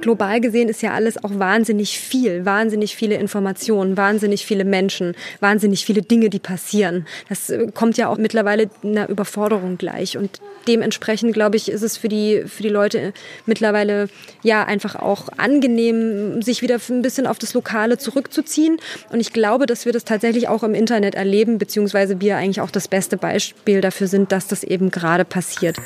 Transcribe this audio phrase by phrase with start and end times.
[0.00, 5.84] global gesehen ist ja alles auch wahnsinnig viel, wahnsinnig viele Informationen, wahnsinnig viele Menschen, wahnsinnig
[5.84, 7.06] viele Dinge, die passieren.
[7.28, 11.96] Das äh, kommt ja auch mittlerweile einer Überforderung gleich und dementsprechend glaube ich, ist es
[11.96, 13.12] für die für die Leute
[13.46, 14.08] mittlerweile
[14.42, 18.78] ja einfach auch angenehm, sich wieder ein bisschen auf das Lokale zurückzuziehen.
[19.10, 22.70] Und ich glaube, dass wir das tatsächlich auch im Internet erleben, beziehungsweise wir eigentlich auch
[22.70, 25.76] das beste Beispiel dafür sind, dass das eben gerade passiert.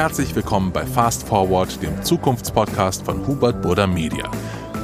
[0.00, 4.30] Herzlich willkommen bei Fast Forward, dem Zukunftspodcast von Hubert Burda Media.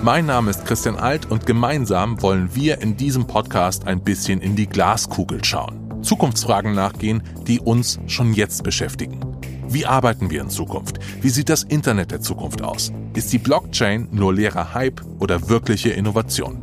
[0.02, 4.56] Mein Name ist Christian Alt und gemeinsam wollen wir in diesem Podcast ein bisschen in
[4.56, 6.02] die Glaskugel schauen.
[6.02, 9.18] Zukunftsfragen nachgehen, die uns schon jetzt beschäftigen.
[9.66, 10.98] Wie arbeiten wir in Zukunft?
[11.22, 12.92] Wie sieht das Internet der Zukunft aus?
[13.14, 16.60] Ist die Blockchain nur leerer Hype oder wirkliche Innovation?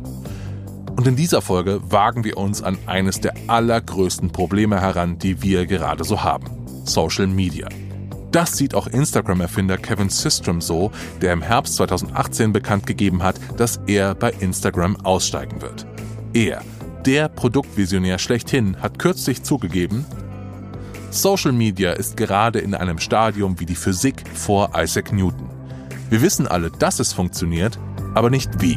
[0.94, 5.66] Und in dieser Folge wagen wir uns an eines der allergrößten Probleme heran, die wir
[5.66, 6.46] gerade so haben.
[6.84, 7.66] Social Media.
[8.34, 10.90] Das sieht auch Instagram-Erfinder Kevin Systrom so,
[11.22, 15.86] der im Herbst 2018 bekannt gegeben hat, dass er bei Instagram aussteigen wird.
[16.32, 16.60] Er,
[17.06, 20.04] der Produktvisionär schlechthin, hat kürzlich zugegeben,
[21.12, 25.48] Social Media ist gerade in einem Stadium wie die Physik vor Isaac Newton.
[26.10, 27.78] Wir wissen alle, dass es funktioniert,
[28.14, 28.76] aber nicht wie.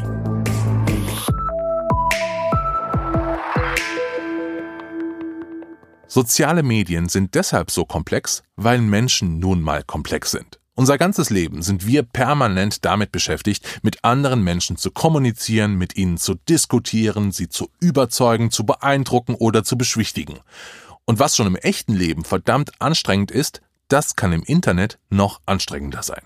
[6.10, 10.58] Soziale Medien sind deshalb so komplex, weil Menschen nun mal komplex sind.
[10.74, 16.16] Unser ganzes Leben sind wir permanent damit beschäftigt, mit anderen Menschen zu kommunizieren, mit ihnen
[16.16, 20.38] zu diskutieren, sie zu überzeugen, zu beeindrucken oder zu beschwichtigen.
[21.04, 26.02] Und was schon im echten Leben verdammt anstrengend ist, das kann im Internet noch anstrengender
[26.02, 26.22] sein.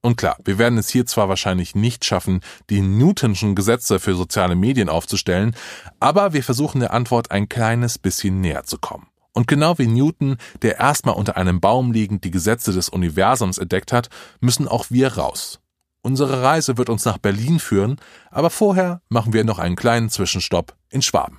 [0.00, 4.56] Und klar, wir werden es hier zwar wahrscheinlich nicht schaffen, die Newtonschen Gesetze für soziale
[4.56, 5.54] Medien aufzustellen,
[6.00, 9.09] aber wir versuchen der Antwort ein kleines bisschen näher zu kommen.
[9.32, 13.92] Und genau wie Newton, der erstmal unter einem Baum liegend die Gesetze des Universums entdeckt
[13.92, 14.08] hat,
[14.40, 15.60] müssen auch wir raus.
[16.02, 17.96] Unsere Reise wird uns nach Berlin führen,
[18.30, 21.38] aber vorher machen wir noch einen kleinen Zwischenstopp in Schwaben.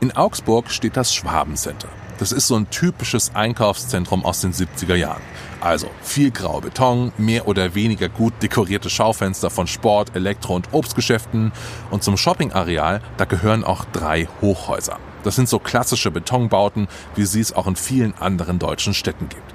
[0.00, 1.88] In Augsburg steht das Schwabencenter.
[2.18, 5.22] Das ist so ein typisches Einkaufszentrum aus den 70er Jahren.
[5.60, 11.52] Also viel grauer Beton, mehr oder weniger gut dekorierte Schaufenster von Sport, Elektro- und Obstgeschäften
[11.90, 14.98] und zum Shoppingareal, da gehören auch drei Hochhäuser.
[15.22, 19.54] Das sind so klassische Betonbauten, wie sie es auch in vielen anderen deutschen Städten gibt.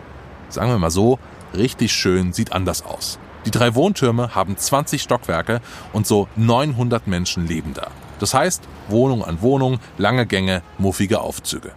[0.49, 1.19] Sagen wir mal so,
[1.53, 3.19] richtig schön sieht anders aus.
[3.45, 5.61] Die drei Wohntürme haben 20 Stockwerke
[5.93, 7.87] und so 900 Menschen leben da.
[8.19, 11.71] Das heißt, Wohnung an Wohnung, lange Gänge, muffige Aufzüge.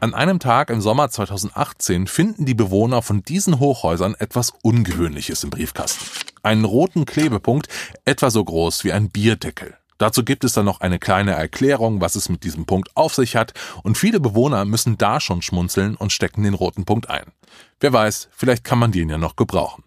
[0.00, 5.50] An einem Tag im Sommer 2018 finden die Bewohner von diesen Hochhäusern etwas Ungewöhnliches im
[5.50, 6.04] Briefkasten.
[6.42, 7.68] Einen roten Klebepunkt,
[8.04, 9.76] etwa so groß wie ein Bierdeckel.
[10.02, 13.36] Dazu gibt es dann noch eine kleine Erklärung, was es mit diesem Punkt auf sich
[13.36, 13.54] hat,
[13.84, 17.26] und viele Bewohner müssen da schon schmunzeln und stecken den roten Punkt ein.
[17.78, 19.84] Wer weiß, vielleicht kann man den ja noch gebrauchen.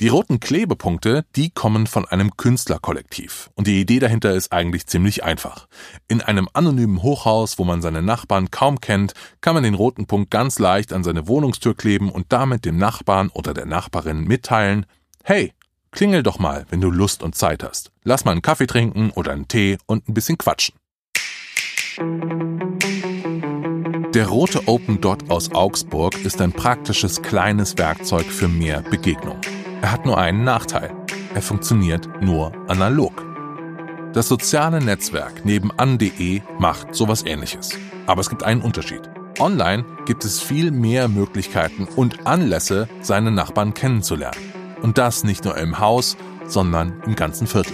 [0.00, 3.50] Die roten Klebepunkte, die kommen von einem Künstlerkollektiv.
[3.54, 5.68] Und die Idee dahinter ist eigentlich ziemlich einfach.
[6.08, 9.12] In einem anonymen Hochhaus, wo man seine Nachbarn kaum kennt,
[9.42, 13.28] kann man den roten Punkt ganz leicht an seine Wohnungstür kleben und damit dem Nachbarn
[13.28, 14.86] oder der Nachbarin mitteilen,
[15.22, 15.52] hey,
[15.94, 17.92] Klingel doch mal, wenn du Lust und Zeit hast.
[18.02, 20.74] Lass mal einen Kaffee trinken oder einen Tee und ein bisschen quatschen.
[24.12, 29.40] Der rote Open Dot aus Augsburg ist ein praktisches kleines Werkzeug für mehr Begegnung.
[29.82, 30.92] Er hat nur einen Nachteil.
[31.32, 33.24] Er funktioniert nur analog.
[34.12, 37.78] Das soziale Netzwerk nebenan.de macht sowas ähnliches.
[38.06, 39.02] Aber es gibt einen Unterschied.
[39.38, 44.63] Online gibt es viel mehr Möglichkeiten und Anlässe, seine Nachbarn kennenzulernen.
[44.82, 47.72] Und das nicht nur im Haus, sondern im ganzen Viertel.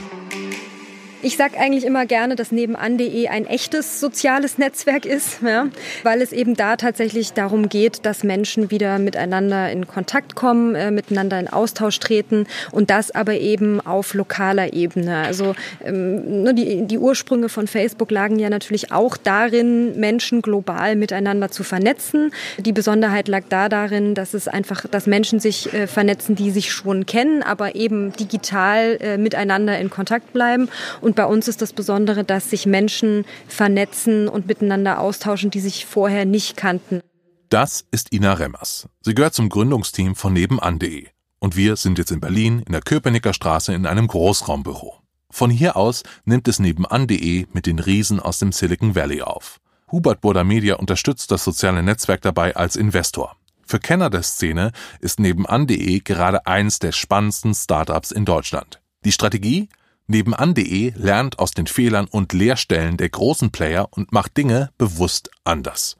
[1.22, 5.66] Ich sage eigentlich immer gerne, dass nebenan.de ein echtes soziales Netzwerk ist, ja,
[6.02, 10.90] weil es eben da tatsächlich darum geht, dass Menschen wieder miteinander in Kontakt kommen, äh,
[10.90, 15.18] miteinander in Austausch treten und das aber eben auf lokaler Ebene.
[15.18, 15.54] Also
[15.84, 21.50] ähm, ne, die, die Ursprünge von Facebook lagen ja natürlich auch darin, Menschen global miteinander
[21.50, 22.32] zu vernetzen.
[22.58, 26.72] Die Besonderheit lag da darin, dass es einfach, dass Menschen sich äh, vernetzen, die sich
[26.72, 30.70] schon kennen, aber eben digital äh, miteinander in Kontakt bleiben.
[31.02, 35.58] Und und bei uns ist das Besondere, dass sich Menschen vernetzen und miteinander austauschen, die
[35.58, 37.00] sich vorher nicht kannten.
[37.48, 38.88] Das ist Ina Remmers.
[39.00, 41.08] Sie gehört zum Gründungsteam von nebenan.de.
[41.40, 45.00] Und wir sind jetzt in Berlin in der Köpenicker Straße in einem Großraumbüro.
[45.30, 49.58] Von hier aus nimmt es nebenan.de mit den Riesen aus dem Silicon Valley auf.
[49.90, 53.34] Hubert Burda Media unterstützt das soziale Netzwerk dabei als Investor.
[53.66, 54.70] Für Kenner der Szene
[55.00, 58.80] ist nebenan.de gerade eins der spannendsten Startups in Deutschland.
[59.04, 59.68] Die Strategie?
[60.10, 65.96] Nebenan.de lernt aus den Fehlern und Leerstellen der großen Player und macht Dinge bewusst anders.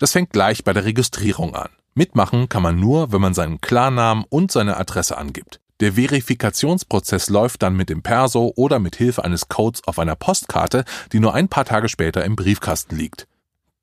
[0.00, 1.68] Das fängt gleich bei der Registrierung an.
[1.94, 5.60] Mitmachen kann man nur, wenn man seinen Klarnamen und seine Adresse angibt.
[5.78, 10.84] Der Verifikationsprozess läuft dann mit dem Perso oder mit Hilfe eines Codes auf einer Postkarte,
[11.12, 13.28] die nur ein paar Tage später im Briefkasten liegt.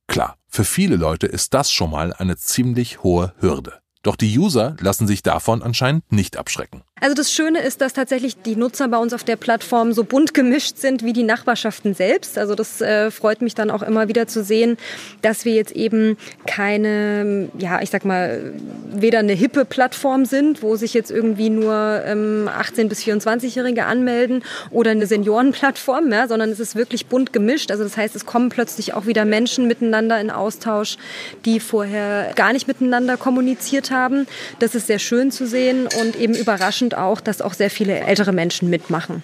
[0.07, 3.79] Klar, für viele Leute ist das schon mal eine ziemlich hohe Hürde.
[4.03, 6.83] Doch die User lassen sich davon anscheinend nicht abschrecken.
[7.01, 10.35] Also das Schöne ist, dass tatsächlich die Nutzer bei uns auf der Plattform so bunt
[10.35, 12.37] gemischt sind wie die Nachbarschaften selbst.
[12.37, 14.77] Also das äh, freut mich dann auch immer wieder zu sehen,
[15.23, 16.15] dass wir jetzt eben
[16.45, 18.53] keine, ja, ich sag mal,
[18.93, 24.43] weder eine hippe Plattform sind, wo sich jetzt irgendwie nur ähm, 18 bis 24-Jährige anmelden
[24.69, 27.71] oder eine Seniorenplattform, ja, sondern es ist wirklich bunt gemischt.
[27.71, 30.97] Also das heißt, es kommen plötzlich auch wieder Menschen miteinander in Austausch,
[31.45, 34.27] die vorher gar nicht miteinander kommuniziert haben.
[34.59, 37.99] Das ist sehr schön zu sehen und eben überraschend und auch, dass auch sehr viele
[37.99, 39.23] ältere Menschen mitmachen.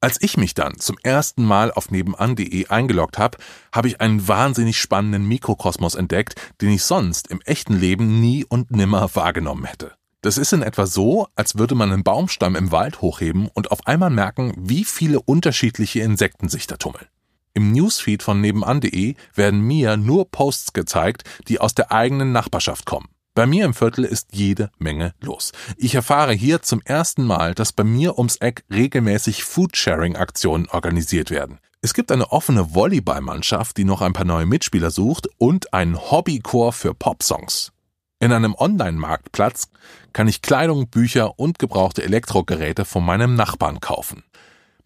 [0.00, 3.38] Als ich mich dann zum ersten Mal auf nebenan.de eingeloggt habe,
[3.72, 8.70] habe ich einen wahnsinnig spannenden Mikrokosmos entdeckt, den ich sonst im echten Leben nie und
[8.70, 9.92] nimmer wahrgenommen hätte.
[10.20, 13.86] Das ist in etwa so, als würde man einen Baumstamm im Wald hochheben und auf
[13.86, 17.06] einmal merken, wie viele unterschiedliche Insekten sich da tummeln.
[17.54, 23.08] Im Newsfeed von nebenan.de werden mir nur Posts gezeigt, die aus der eigenen Nachbarschaft kommen.
[23.36, 25.50] Bei mir im Viertel ist jede Menge los.
[25.76, 31.58] Ich erfahre hier zum ersten Mal, dass bei mir ums Eck regelmäßig Foodsharing-Aktionen organisiert werden.
[31.80, 36.72] Es gibt eine offene Volleyballmannschaft, die noch ein paar neue Mitspieler sucht und einen Hobbychor
[36.72, 37.72] für Popsongs.
[38.20, 39.68] In einem Online-Marktplatz
[40.12, 44.22] kann ich Kleidung, Bücher und gebrauchte Elektrogeräte von meinem Nachbarn kaufen.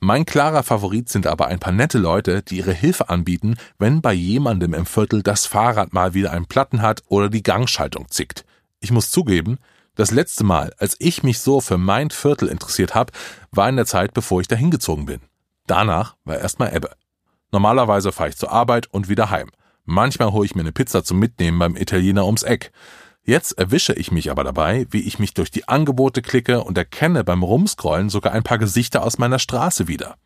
[0.00, 4.12] Mein klarer Favorit sind aber ein paar nette Leute, die ihre Hilfe anbieten, wenn bei
[4.12, 8.44] jemandem im Viertel das Fahrrad mal wieder einen Platten hat oder die Gangschaltung zickt.
[8.78, 9.58] Ich muss zugeben,
[9.96, 13.12] das letzte Mal, als ich mich so für mein Viertel interessiert habe,
[13.50, 15.20] war in der Zeit, bevor ich da hingezogen bin.
[15.66, 16.92] Danach war erstmal Ebbe.
[17.50, 19.50] Normalerweise fahre ich zur Arbeit und wieder heim.
[19.84, 22.70] Manchmal hole ich mir eine Pizza zum Mitnehmen beim Italiener ums Eck.
[23.28, 27.24] Jetzt erwische ich mich aber dabei, wie ich mich durch die Angebote klicke und erkenne
[27.24, 30.16] beim Rumscrollen sogar ein paar Gesichter aus meiner Straße wieder.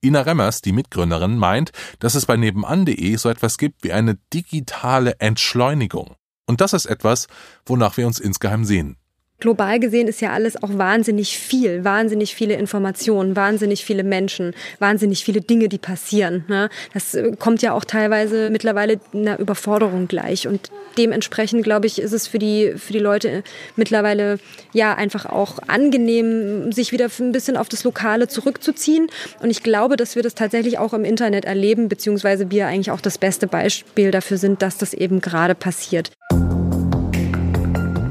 [0.00, 5.18] Ina Remmers, die Mitgründerin, meint, dass es bei nebenan.de so etwas gibt wie eine digitale
[5.18, 6.14] Entschleunigung.
[6.46, 7.26] Und das ist etwas,
[7.64, 8.96] wonach wir uns insgeheim sehen.
[9.38, 15.24] Global gesehen ist ja alles auch wahnsinnig viel, wahnsinnig viele Informationen, wahnsinnig viele Menschen, wahnsinnig
[15.24, 16.44] viele Dinge, die passieren.
[16.48, 16.70] Ne?
[16.94, 20.48] Das äh, kommt ja auch teilweise mittlerweile einer Überforderung gleich.
[20.48, 23.42] Und dementsprechend, glaube ich, ist es für die, für die Leute
[23.76, 24.38] mittlerweile
[24.72, 29.08] ja einfach auch angenehm, sich wieder ein bisschen auf das Lokale zurückzuziehen.
[29.40, 33.02] Und ich glaube, dass wir das tatsächlich auch im Internet erleben, beziehungsweise wir eigentlich auch
[33.02, 36.10] das beste Beispiel dafür sind, dass das eben gerade passiert.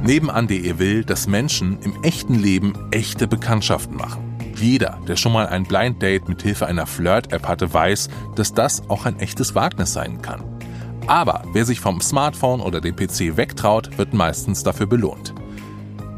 [0.06, 4.38] Nebenan.de will, dass Menschen im echten Leben echte Bekanntschaften machen.
[4.56, 8.88] Jeder, der schon mal ein Blind Date mit Hilfe einer Flirt-App hatte, weiß, dass das
[8.88, 10.44] auch ein echtes Wagnis sein kann.
[11.08, 15.34] Aber wer sich vom Smartphone oder dem PC wegtraut, wird meistens dafür belohnt.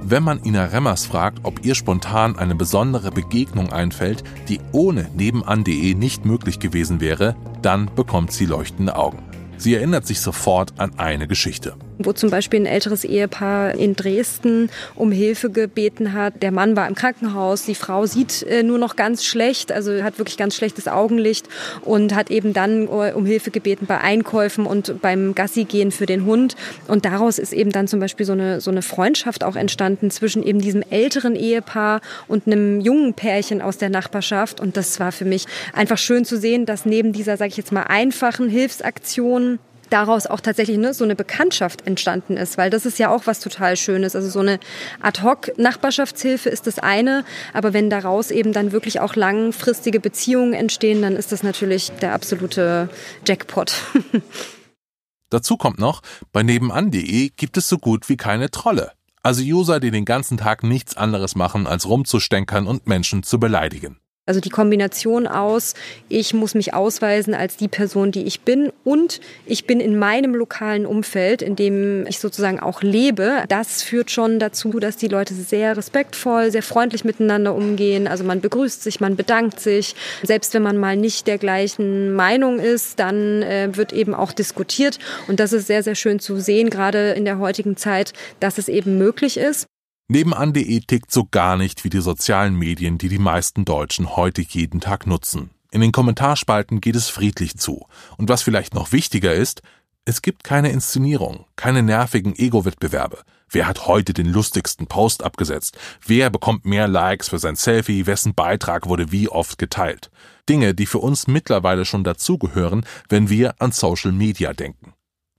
[0.01, 5.93] Wenn man Ina Remmers fragt, ob ihr spontan eine besondere Begegnung einfällt, die ohne nebenan.de
[5.93, 9.19] nicht möglich gewesen wäre, dann bekommt sie leuchtende Augen.
[9.55, 11.77] Sie erinnert sich sofort an eine Geschichte.
[11.99, 16.41] Wo zum Beispiel ein älteres Ehepaar in Dresden um Hilfe gebeten hat.
[16.41, 20.17] Der Mann war im Krankenhaus, die Frau sieht äh, nur noch ganz schlecht, also hat
[20.17, 21.47] wirklich ganz schlechtes Augenlicht
[21.81, 26.05] und hat eben dann äh, um Hilfe gebeten bei Einkäufen und beim Gassi gehen für
[26.05, 26.55] den Hund.
[26.87, 30.43] Und daraus ist eben dann zum Beispiel so eine, so eine Freundschaft auch entstanden zwischen
[30.43, 34.59] eben diesem älteren Ehepaar und einem jungen Pärchen aus der Nachbarschaft.
[34.59, 37.71] Und das war für mich einfach schön zu sehen, dass neben dieser, sage ich jetzt
[37.71, 42.99] mal, einfachen Hilfsaktion daraus auch tatsächlich ne, so eine Bekanntschaft entstanden ist, weil das ist
[42.99, 44.15] ja auch was total Schönes.
[44.15, 44.59] Also so eine
[45.01, 51.15] Ad-hoc-Nachbarschaftshilfe ist das eine, aber wenn daraus eben dann wirklich auch langfristige Beziehungen entstehen, dann
[51.15, 52.89] ist das natürlich der absolute
[53.25, 53.73] Jackpot.
[55.29, 56.01] Dazu kommt noch,
[56.31, 58.93] bei nebenan.de gibt es so gut wie keine Trolle.
[59.23, 63.99] Also User, die den ganzen Tag nichts anderes machen, als rumzustänkern und Menschen zu beleidigen.
[64.27, 65.73] Also die Kombination aus,
[66.09, 70.35] ich muss mich ausweisen als die Person, die ich bin und ich bin in meinem
[70.35, 75.33] lokalen Umfeld, in dem ich sozusagen auch lebe, das führt schon dazu, dass die Leute
[75.33, 78.05] sehr respektvoll, sehr freundlich miteinander umgehen.
[78.05, 79.95] Also man begrüßt sich, man bedankt sich.
[80.23, 84.99] Selbst wenn man mal nicht der gleichen Meinung ist, dann äh, wird eben auch diskutiert.
[85.29, 88.67] Und das ist sehr, sehr schön zu sehen, gerade in der heutigen Zeit, dass es
[88.67, 89.67] eben möglich ist.
[90.09, 94.79] Nebenan.de tickt so gar nicht wie die sozialen Medien, die die meisten Deutschen heute jeden
[94.79, 95.49] Tag nutzen.
[95.69, 97.87] In den Kommentarspalten geht es friedlich zu.
[98.15, 99.63] Und was vielleicht noch wichtiger ist,
[100.05, 103.19] es gibt keine Inszenierung, keine nervigen Ego-Wettbewerbe.
[103.49, 105.77] Wer hat heute den lustigsten Post abgesetzt?
[106.05, 108.05] Wer bekommt mehr Likes für sein Selfie?
[108.05, 110.09] Wessen Beitrag wurde wie oft geteilt?
[110.47, 114.93] Dinge, die für uns mittlerweile schon dazugehören, wenn wir an Social Media denken.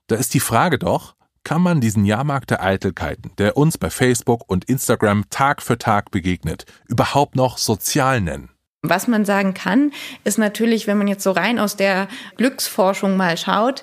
[0.08, 1.14] Da ist die Frage doch,
[1.48, 6.10] kann man diesen Jahrmarkt der Eitelkeiten, der uns bei Facebook und Instagram Tag für Tag
[6.10, 8.50] begegnet, überhaupt noch sozial nennen?
[8.82, 9.92] Was man sagen kann,
[10.24, 13.82] ist natürlich, wenn man jetzt so rein aus der Glücksforschung mal schaut,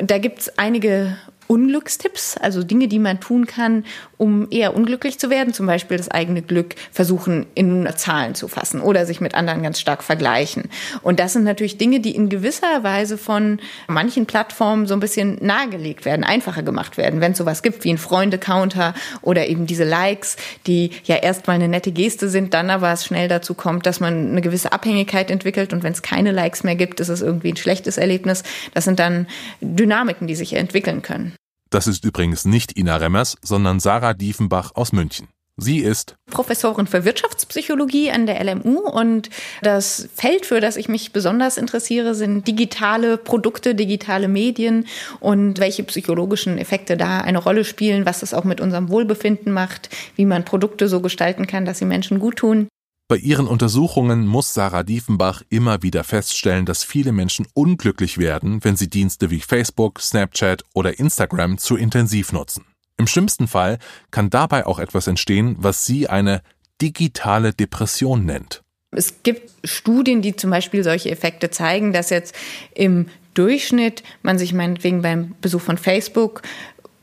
[0.00, 1.16] da gibt es einige
[1.50, 3.84] Unglückstipps, also Dinge, die man tun kann,
[4.18, 8.80] um eher unglücklich zu werden, zum Beispiel das eigene Glück versuchen in Zahlen zu fassen
[8.80, 10.70] oder sich mit anderen ganz stark vergleichen.
[11.02, 15.38] Und das sind natürlich Dinge, die in gewisser Weise von manchen Plattformen so ein bisschen
[15.44, 19.82] nahegelegt werden, einfacher gemacht werden, wenn es sowas gibt wie ein Freunde-Counter oder eben diese
[19.82, 20.36] Likes,
[20.68, 24.30] die ja erstmal eine nette Geste sind, dann aber es schnell dazu kommt, dass man
[24.30, 27.56] eine gewisse Abhängigkeit entwickelt und wenn es keine Likes mehr gibt, ist es irgendwie ein
[27.56, 28.44] schlechtes Erlebnis.
[28.72, 29.26] Das sind dann
[29.60, 31.34] Dynamiken, die sich entwickeln können.
[31.70, 35.28] Das ist übrigens nicht Ina Remmers, sondern Sarah Diefenbach aus München.
[35.56, 39.28] Sie ist Professorin für Wirtschaftspsychologie an der LMU und
[39.62, 44.86] das Feld, für das ich mich besonders interessiere, sind digitale Produkte, digitale Medien
[45.20, 49.90] und welche psychologischen Effekte da eine Rolle spielen, was es auch mit unserem Wohlbefinden macht,
[50.16, 52.68] wie man Produkte so gestalten kann, dass sie Menschen gut tun.
[53.10, 58.76] Bei ihren Untersuchungen muss Sarah Diefenbach immer wieder feststellen, dass viele Menschen unglücklich werden, wenn
[58.76, 62.66] sie Dienste wie Facebook, Snapchat oder Instagram zu intensiv nutzen.
[62.98, 63.80] Im schlimmsten Fall
[64.12, 66.40] kann dabei auch etwas entstehen, was sie eine
[66.80, 68.62] digitale Depression nennt.
[68.92, 72.32] Es gibt Studien, die zum Beispiel solche Effekte zeigen, dass jetzt
[72.76, 76.42] im Durchschnitt man sich meinetwegen beim Besuch von Facebook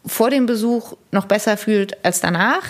[0.06, 2.64] vor dem Besuch noch besser fühlt als danach.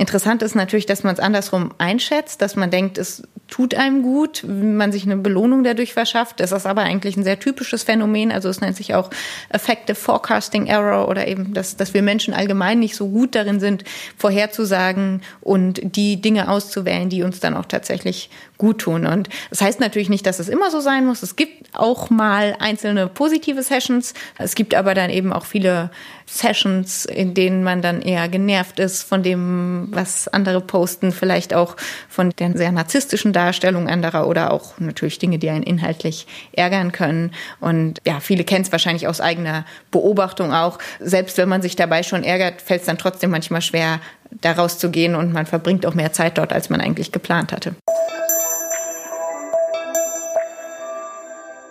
[0.00, 4.42] Interessant ist natürlich, dass man es andersrum einschätzt, dass man denkt, es tut einem gut,
[4.48, 6.40] man sich eine Belohnung dadurch verschafft.
[6.40, 8.32] Das ist aber eigentlich ein sehr typisches Phänomen.
[8.32, 9.10] Also es nennt sich auch
[9.50, 13.84] Effective Forecasting Error oder eben, dass, dass wir Menschen allgemein nicht so gut darin sind,
[14.16, 18.30] vorherzusagen und die Dinge auszuwählen, die uns dann auch tatsächlich
[18.60, 19.06] gut tun.
[19.06, 21.22] Und das heißt natürlich nicht, dass es immer so sein muss.
[21.22, 24.12] Es gibt auch mal einzelne positive Sessions.
[24.38, 25.90] Es gibt aber dann eben auch viele
[26.26, 31.76] Sessions, in denen man dann eher genervt ist von dem, was andere posten, vielleicht auch
[32.08, 37.32] von der sehr narzisstischen Darstellung anderer oder auch natürlich Dinge, die einen inhaltlich ärgern können.
[37.60, 40.78] Und ja, viele kennen es wahrscheinlich aus eigener Beobachtung auch.
[41.00, 44.00] Selbst wenn man sich dabei schon ärgert, fällt es dann trotzdem manchmal schwer,
[44.40, 47.74] daraus zu gehen und man verbringt auch mehr Zeit dort, als man eigentlich geplant hatte.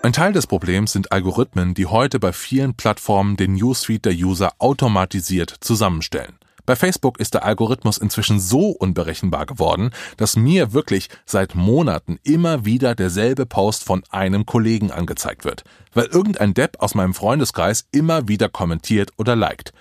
[0.01, 4.53] Ein Teil des Problems sind Algorithmen, die heute bei vielen Plattformen den Newsfeed der User
[4.57, 6.37] automatisiert zusammenstellen.
[6.65, 12.63] Bei Facebook ist der Algorithmus inzwischen so unberechenbar geworden, dass mir wirklich seit Monaten immer
[12.63, 15.63] wieder derselbe Post von einem Kollegen angezeigt wird,
[15.93, 19.73] weil irgendein Depp aus meinem Freundeskreis immer wieder kommentiert oder liked.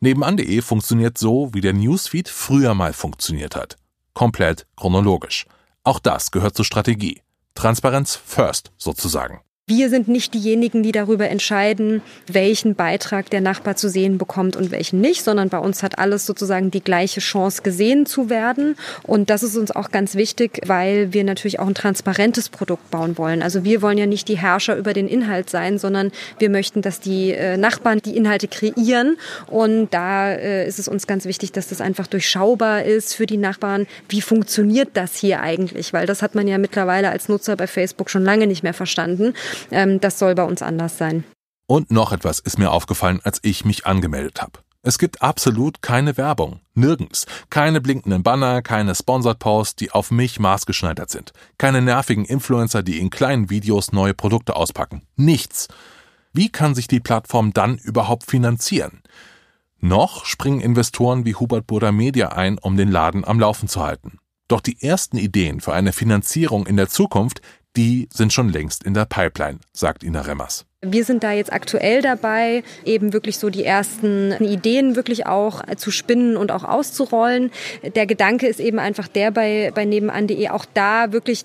[0.00, 3.76] Nebenan.de funktioniert so, wie der Newsfeed früher mal funktioniert hat.
[4.12, 5.46] Komplett chronologisch.
[5.84, 7.22] Auch das gehört zur Strategie.
[7.54, 9.43] Transparenz first sozusagen.
[9.66, 14.70] Wir sind nicht diejenigen, die darüber entscheiden, welchen Beitrag der Nachbar zu sehen bekommt und
[14.70, 18.76] welchen nicht, sondern bei uns hat alles sozusagen die gleiche Chance gesehen zu werden.
[19.04, 23.16] Und das ist uns auch ganz wichtig, weil wir natürlich auch ein transparentes Produkt bauen
[23.16, 23.42] wollen.
[23.42, 27.00] Also wir wollen ja nicht die Herrscher über den Inhalt sein, sondern wir möchten, dass
[27.00, 29.16] die äh, Nachbarn die Inhalte kreieren.
[29.46, 33.38] Und da äh, ist es uns ganz wichtig, dass das einfach durchschaubar ist für die
[33.38, 33.86] Nachbarn.
[34.10, 35.94] Wie funktioniert das hier eigentlich?
[35.94, 39.32] Weil das hat man ja mittlerweile als Nutzer bei Facebook schon lange nicht mehr verstanden.
[39.70, 41.24] Ähm, das soll bei uns anders sein.
[41.66, 44.60] Und noch etwas ist mir aufgefallen, als ich mich angemeldet habe.
[44.86, 46.60] Es gibt absolut keine Werbung.
[46.74, 47.24] Nirgends.
[47.48, 51.32] Keine blinkenden Banner, keine Sponsored Posts, die auf mich maßgeschneidert sind.
[51.56, 55.00] Keine nervigen Influencer, die in kleinen Videos neue Produkte auspacken.
[55.16, 55.68] Nichts.
[56.34, 59.00] Wie kann sich die Plattform dann überhaupt finanzieren?
[59.80, 64.18] Noch springen Investoren wie Hubert Burda Media ein, um den Laden am Laufen zu halten.
[64.48, 67.40] Doch die ersten Ideen für eine Finanzierung in der Zukunft,
[67.76, 70.66] die sind schon längst in der Pipeline, sagt Ina Remmers.
[70.84, 75.90] Wir sind da jetzt aktuell dabei, eben wirklich so die ersten Ideen wirklich auch zu
[75.90, 77.50] spinnen und auch auszurollen.
[77.94, 81.44] Der Gedanke ist eben einfach der bei, bei nebenan.de auch da wirklich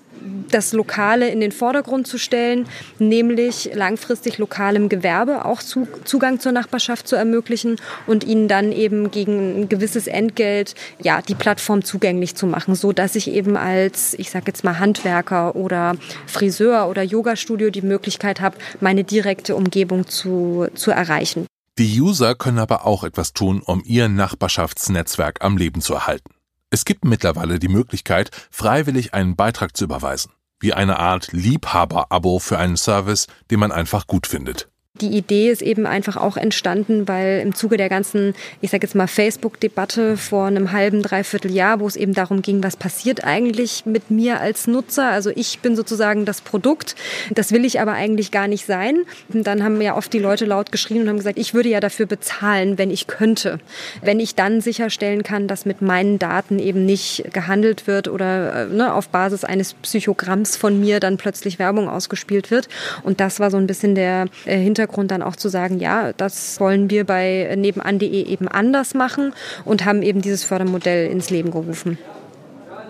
[0.50, 2.66] das Lokale in den Vordergrund zu stellen,
[2.98, 9.62] nämlich langfristig lokalem Gewerbe auch Zugang zur Nachbarschaft zu ermöglichen und ihnen dann eben gegen
[9.62, 14.30] ein gewisses Entgelt ja die Plattform zugänglich zu machen, so dass ich eben als ich
[14.30, 20.08] sage jetzt mal Handwerker oder Friseur oder Yogastudio die Möglichkeit habe, meine direkte direkte Umgebung
[20.08, 21.46] zu, zu erreichen.
[21.78, 26.34] Die User können aber auch etwas tun, um ihr Nachbarschaftsnetzwerk am Leben zu erhalten.
[26.70, 32.58] Es gibt mittlerweile die Möglichkeit, freiwillig einen Beitrag zu überweisen, wie eine Art Liebhaber-Abo für
[32.58, 34.68] einen Service, den man einfach gut findet.
[35.00, 38.94] Die Idee ist eben einfach auch entstanden, weil im Zuge der ganzen, ich sage jetzt
[38.94, 43.86] mal, Facebook-Debatte vor einem halben, dreiviertel Jahr, wo es eben darum ging, was passiert eigentlich
[43.86, 45.10] mit mir als Nutzer?
[45.10, 46.96] Also ich bin sozusagen das Produkt.
[47.30, 48.98] Das will ich aber eigentlich gar nicht sein.
[49.32, 51.80] Und dann haben ja oft die Leute laut geschrien und haben gesagt, ich würde ja
[51.80, 53.58] dafür bezahlen, wenn ich könnte.
[54.02, 58.66] Wenn ich dann sicherstellen kann, dass mit meinen Daten eben nicht gehandelt wird oder äh,
[58.66, 62.68] ne, auf Basis eines Psychogramms von mir dann plötzlich Werbung ausgespielt wird.
[63.02, 64.56] Und das war so ein bisschen der äh,
[64.90, 69.32] Hintergrund dann auch zu sagen, ja, das wollen wir bei nebenan.de eben anders machen
[69.64, 71.98] und haben eben dieses Fördermodell ins Leben gerufen.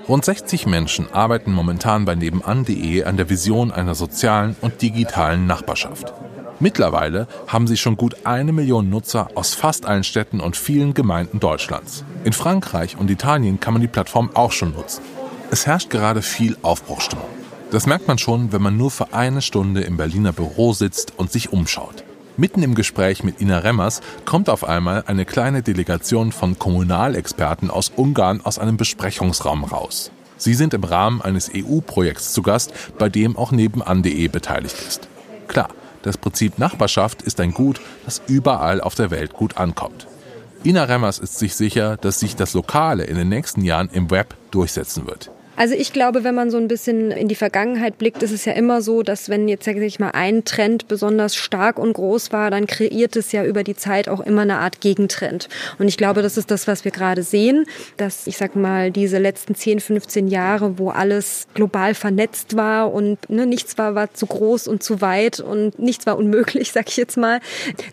[0.08, 6.12] Rund 60 Menschen arbeiten momentan bei nebenan.de an der Vision einer sozialen und digitalen Nachbarschaft.
[6.58, 11.38] Mittlerweile haben sie schon gut eine Million Nutzer aus fast allen Städten und vielen Gemeinden
[11.38, 12.04] Deutschlands.
[12.24, 15.02] In Frankreich und Italien kann man die Plattform auch schon nutzen.
[15.50, 17.39] Es herrscht gerade viel Aufbruchstimmung.
[17.70, 21.30] Das merkt man schon, wenn man nur für eine Stunde im Berliner Büro sitzt und
[21.30, 22.02] sich umschaut.
[22.36, 27.92] Mitten im Gespräch mit Ina Remmers kommt auf einmal eine kleine Delegation von Kommunalexperten aus
[27.94, 30.10] Ungarn aus einem Besprechungsraum raus.
[30.36, 35.06] Sie sind im Rahmen eines EU-Projekts zu Gast, bei dem auch nebenan.de beteiligt ist.
[35.46, 35.68] Klar,
[36.02, 40.08] das Prinzip Nachbarschaft ist ein Gut, das überall auf der Welt gut ankommt.
[40.64, 44.34] Ina Remmers ist sich sicher, dass sich das Lokale in den nächsten Jahren im Web
[44.50, 45.30] durchsetzen wird.
[45.60, 48.54] Also ich glaube, wenn man so ein bisschen in die Vergangenheit blickt, ist es ja
[48.54, 52.50] immer so, dass wenn jetzt, sag ich mal, ein Trend besonders stark und groß war,
[52.50, 55.50] dann kreiert es ja über die Zeit auch immer eine Art Gegentrend.
[55.78, 57.66] Und ich glaube, das ist das, was wir gerade sehen,
[57.98, 63.28] dass, ich sag mal, diese letzten 10, 15 Jahre, wo alles global vernetzt war und
[63.28, 66.96] ne, nichts war, war zu groß und zu weit und nichts war unmöglich, sag ich
[66.96, 67.38] jetzt mal,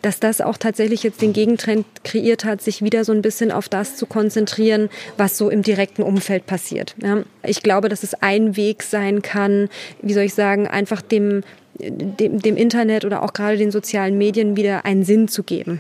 [0.03, 3.67] dass das auch tatsächlich jetzt den Gegentrend kreiert hat, sich wieder so ein bisschen auf
[3.67, 6.95] das zu konzentrieren, was so im direkten Umfeld passiert.
[7.03, 7.24] Ja.
[7.43, 9.67] Ich ich glaube, dass es ein Weg sein kann,
[10.03, 11.43] wie soll ich sagen, einfach dem,
[11.79, 15.79] dem, dem Internet oder auch gerade den sozialen Medien wieder einen Sinn zu geben.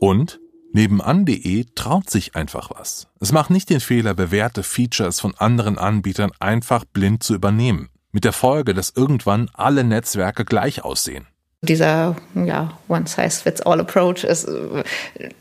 [0.00, 0.40] Und
[0.72, 3.06] Nebenan.de traut sich einfach was.
[3.20, 7.90] Es macht nicht den Fehler, bewährte Features von anderen Anbietern einfach blind zu übernehmen.
[8.12, 11.26] Mit der Folge, dass irgendwann alle Netzwerke gleich aussehen
[11.64, 14.84] dieser ja, One-Size-Fits-All-Approach äh,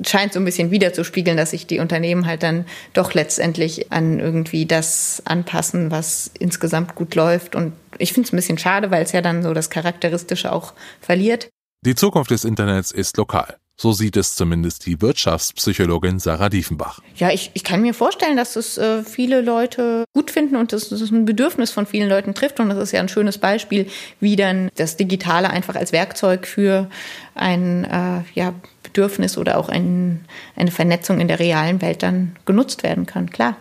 [0.06, 4.66] scheint so ein bisschen wiederzuspiegeln, dass sich die Unternehmen halt dann doch letztendlich an irgendwie
[4.66, 7.56] das anpassen, was insgesamt gut läuft.
[7.56, 10.74] Und ich finde es ein bisschen schade, weil es ja dann so das Charakteristische auch
[11.02, 11.50] verliert.
[11.86, 13.58] Die Zukunft des Internets ist lokal.
[13.84, 17.02] So sieht es zumindest die Wirtschaftspsychologin Sarah Diefenbach.
[17.18, 20.90] Ja, ich, ich kann mir vorstellen, dass es äh, viele Leute gut finden und dass
[20.90, 22.62] es ein Bedürfnis von vielen Leuten trifft.
[22.62, 23.88] Und das ist ja ein schönes Beispiel,
[24.22, 26.90] wie dann das Digitale einfach als Werkzeug für
[27.36, 30.24] ein äh, ja, Bedürfnis oder auch ein,
[30.56, 33.32] eine Vernetzung in der realen Welt dann genutzt werden kann.
[33.32, 33.58] Klar.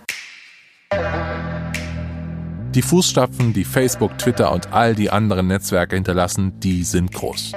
[2.76, 7.54] Die Fußstapfen, die Facebook, Twitter und all die anderen Netzwerke hinterlassen, die sind groß.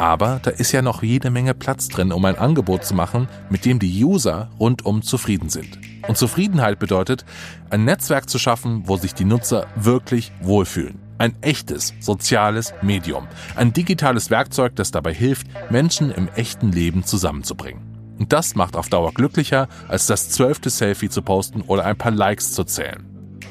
[0.00, 3.66] Aber da ist ja noch jede Menge Platz drin, um ein Angebot zu machen, mit
[3.66, 5.78] dem die User rundum zufrieden sind.
[6.08, 7.26] Und Zufriedenheit bedeutet,
[7.68, 10.98] ein Netzwerk zu schaffen, wo sich die Nutzer wirklich wohlfühlen.
[11.18, 13.28] Ein echtes soziales Medium.
[13.56, 17.82] Ein digitales Werkzeug, das dabei hilft, Menschen im echten Leben zusammenzubringen.
[18.18, 22.12] Und das macht auf Dauer glücklicher, als das zwölfte Selfie zu posten oder ein paar
[22.12, 23.04] Likes zu zählen.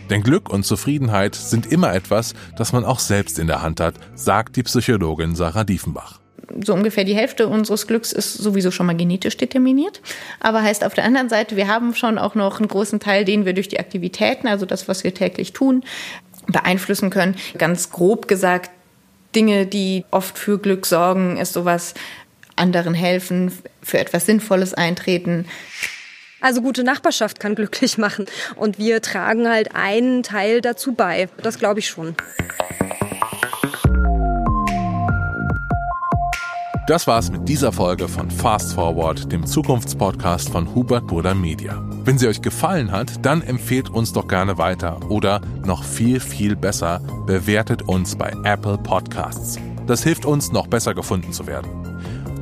[0.10, 3.94] Denn Glück und Zufriedenheit sind immer etwas, das man auch selbst in der Hand hat,
[4.16, 6.18] sagt die Psychologin Sarah Diefenbach
[6.64, 10.02] so ungefähr die Hälfte unseres Glücks ist sowieso schon mal genetisch determiniert.
[10.40, 13.46] Aber heißt auf der anderen Seite, wir haben schon auch noch einen großen Teil, den
[13.46, 15.84] wir durch die Aktivitäten, also das, was wir täglich tun,
[16.48, 17.36] beeinflussen können.
[17.58, 18.72] Ganz grob gesagt,
[19.36, 21.94] Dinge, die oft für Glück sorgen, ist sowas,
[22.56, 25.46] anderen helfen, für etwas Sinnvolles eintreten.
[26.42, 28.26] Also gute Nachbarschaft kann glücklich machen.
[28.56, 31.30] Und wir tragen halt einen Teil dazu bei.
[31.42, 32.16] Das glaube ich schon.
[36.89, 41.80] Das war's mit dieser Folge von Fast Forward, dem Zukunftspodcast von Hubert Burda Media.
[42.04, 46.56] Wenn sie euch gefallen hat, dann empfehlt uns doch gerne weiter oder noch viel, viel
[46.56, 49.60] besser, bewertet uns bei Apple Podcasts.
[49.86, 51.69] Das hilft uns, noch besser gefunden zu werden.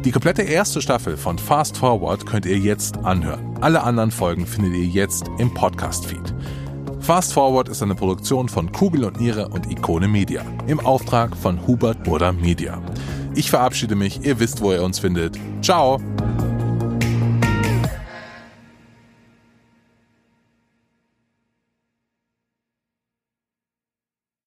[0.06, 3.58] Die komplette erste Staffel von Fast Forward könnt ihr jetzt anhören.
[3.60, 6.34] Alle anderen Folgen findet ihr jetzt im Podcast-Feed.
[7.02, 11.68] Fast Forward ist eine Produktion von Kugel und Niere und Ikone Media im Auftrag von
[11.68, 12.82] Hubert Burda Media.
[13.38, 15.38] Ich verabschiede mich, ihr wisst, wo ihr uns findet.
[15.62, 16.02] Ciao!